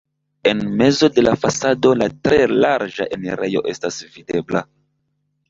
En 0.51 0.61
mezo 0.77 1.09
de 1.17 1.21
la 1.25 1.33
fasado 1.43 1.91
la 1.99 2.07
tre 2.29 2.41
larĝa 2.63 3.09
enirejo 3.19 3.65
estas 3.75 4.01
videbla. 4.17 4.65